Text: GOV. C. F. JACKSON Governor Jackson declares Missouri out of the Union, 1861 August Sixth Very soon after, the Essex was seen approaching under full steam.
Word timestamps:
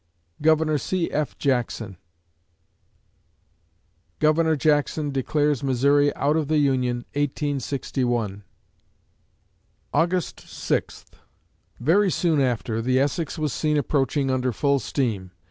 GOV. 0.41 0.81
C. 0.81 1.11
F. 1.11 1.37
JACKSON 1.37 1.95
Governor 4.17 4.55
Jackson 4.55 5.11
declares 5.11 5.61
Missouri 5.61 6.11
out 6.15 6.35
of 6.35 6.47
the 6.47 6.57
Union, 6.57 7.05
1861 7.13 8.43
August 9.93 10.39
Sixth 10.39 11.15
Very 11.79 12.09
soon 12.09 12.41
after, 12.41 12.81
the 12.81 12.97
Essex 12.99 13.37
was 13.37 13.53
seen 13.53 13.77
approaching 13.77 14.31
under 14.31 14.51
full 14.51 14.79
steam. 14.79 15.29